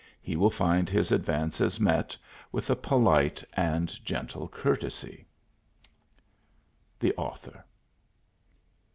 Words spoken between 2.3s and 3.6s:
with a polite